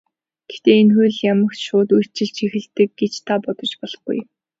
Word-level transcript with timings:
Гэхдээ 0.47 0.77
энэ 0.81 0.93
хууль 0.95 1.21
ямагт 1.31 1.59
шууд 1.65 1.89
үйлчилж 1.97 2.35
эхэлдэг 2.45 2.89
гэж 2.99 3.13
та 3.27 3.35
бодож 3.43 3.71
болохгүй. 3.79 4.19